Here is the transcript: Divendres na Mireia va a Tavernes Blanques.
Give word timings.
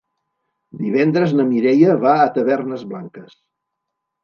Divendres 0.79 1.35
na 1.41 1.45
Mireia 1.51 1.99
va 2.07 2.15
a 2.23 2.27
Tavernes 2.39 2.89
Blanques. 2.95 3.39